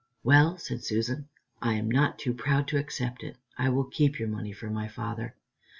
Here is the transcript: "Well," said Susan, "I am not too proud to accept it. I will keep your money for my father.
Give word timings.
"Well," 0.23 0.57
said 0.57 0.83
Susan, 0.83 1.29
"I 1.61 1.75
am 1.75 1.87
not 1.87 2.17
too 2.17 2.33
proud 2.33 2.67
to 2.69 2.77
accept 2.79 3.21
it. 3.21 3.37
I 3.55 3.69
will 3.69 3.83
keep 3.85 4.17
your 4.17 4.29
money 4.29 4.51
for 4.51 4.71
my 4.71 4.87
father. 4.87 5.35